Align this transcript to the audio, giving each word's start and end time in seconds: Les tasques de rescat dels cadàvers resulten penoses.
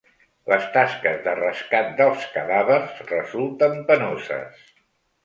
Les 0.51 0.63
tasques 0.77 1.19
de 1.27 1.35
rescat 1.39 1.91
dels 1.99 2.25
cadàvers 2.37 2.97
resulten 3.13 3.77
penoses. 3.91 4.65